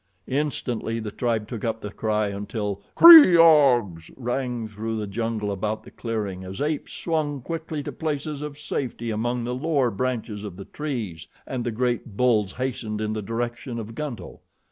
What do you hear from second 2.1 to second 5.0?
until "Kreeg ahs!" rang through